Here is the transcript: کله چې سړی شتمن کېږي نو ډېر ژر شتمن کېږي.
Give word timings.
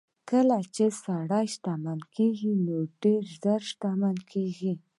کله 0.29 0.57
چې 0.75 0.85
سړی 1.03 1.45
شتمن 1.53 1.99
کېږي 2.15 2.51
نو 2.65 2.77
ډېر 3.03 3.21
ژر 3.39 3.61
شتمن 3.71 4.17
کېږي. 4.31 4.73